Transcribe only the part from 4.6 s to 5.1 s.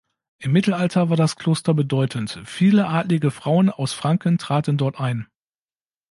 dort